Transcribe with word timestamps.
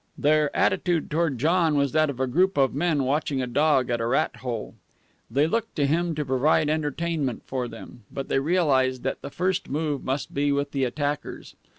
Their 0.17 0.49
attitude 0.57 1.11
toward 1.11 1.37
John 1.37 1.75
was 1.75 1.91
that 1.91 2.09
of 2.09 2.19
a 2.19 2.25
group 2.25 2.57
of 2.57 2.73
men 2.73 3.03
watching 3.03 3.39
a 3.39 3.45
dog 3.45 3.91
at 3.91 4.01
a 4.01 4.07
rat 4.07 4.37
hole. 4.37 4.73
They 5.29 5.45
looked 5.45 5.75
to 5.75 5.85
him 5.85 6.15
to 6.15 6.25
provide 6.25 6.71
entertainment 6.71 7.43
for 7.45 7.67
them, 7.67 8.03
but 8.11 8.27
they 8.27 8.39
realized 8.39 9.03
that 9.03 9.21
the 9.21 9.29
first 9.29 9.69
move 9.69 10.03
must 10.03 10.33
be 10.33 10.51
with 10.51 10.71
the 10.71 10.85
attackers. 10.85 11.55